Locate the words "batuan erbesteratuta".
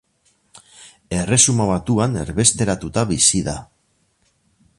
1.73-3.05